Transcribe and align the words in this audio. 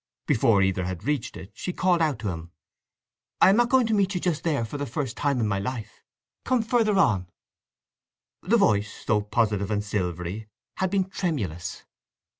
Before 0.25 0.63
either 0.63 0.85
had 0.85 1.03
reached 1.03 1.37
it 1.37 1.51
she 1.53 1.73
called 1.73 2.01
out 2.01 2.17
to 2.21 2.29
him: 2.29 2.49
"I 3.39 3.49
am 3.51 3.57
not 3.57 3.69
going 3.69 3.85
to 3.85 3.93
meet 3.93 4.15
you 4.15 4.19
just 4.19 4.43
there, 4.43 4.65
for 4.65 4.79
the 4.79 4.87
first 4.87 5.15
time 5.15 5.39
in 5.39 5.47
my 5.47 5.59
life! 5.59 6.01
Come 6.43 6.63
further 6.63 6.97
on." 6.97 7.27
The 8.41 8.57
voice, 8.57 9.05
though 9.05 9.21
positive 9.21 9.69
and 9.69 9.83
silvery, 9.83 10.47
had 10.77 10.89
been 10.89 11.07
tremulous. 11.07 11.83